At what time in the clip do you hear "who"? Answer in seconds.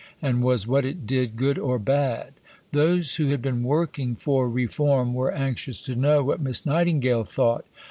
3.17-3.27